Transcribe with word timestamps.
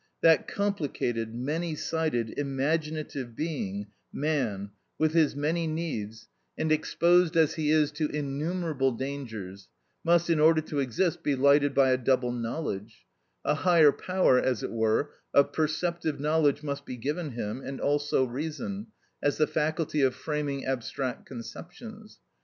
That 0.21 0.47
complicated, 0.47 1.35
many 1.35 1.75
sided, 1.75 2.31
imaginative 2.35 3.35
being, 3.35 3.85
man, 4.11 4.71
with 4.97 5.13
his 5.13 5.35
many 5.35 5.67
needs, 5.67 6.27
and 6.57 6.71
exposed 6.71 7.37
as 7.37 7.53
he 7.53 7.69
is 7.69 7.91
to 7.91 8.09
innumerable 8.09 8.93
dangers, 8.93 9.67
must, 10.03 10.27
in 10.27 10.39
order 10.39 10.59
to 10.61 10.79
exist, 10.79 11.21
be 11.21 11.35
lighted 11.35 11.75
by 11.75 11.91
a 11.91 11.99
double 11.99 12.31
knowledge; 12.31 13.05
a 13.45 13.53
higher 13.53 13.91
power, 13.91 14.39
as 14.39 14.63
it 14.63 14.71
were, 14.71 15.11
of 15.35 15.53
perceptive 15.53 16.19
knowledge 16.19 16.63
must 16.63 16.83
be 16.83 16.97
given 16.97 17.33
him, 17.33 17.61
and 17.63 17.79
also 17.79 18.23
reason, 18.23 18.87
as 19.21 19.37
the 19.37 19.45
faculty 19.45 20.01
of 20.01 20.15
framing 20.15 20.65
abstract 20.65 21.27
conceptions. 21.27 22.17